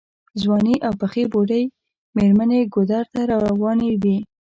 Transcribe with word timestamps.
ځوانې 0.41 0.75
او 0.85 0.93
پخې 1.01 1.23
بوډۍ 1.31 1.63
مېرمنې 2.15 2.59
ګودر 2.73 3.03
ته 3.13 3.21
راروانې 3.29 3.91
وې. 4.01 4.17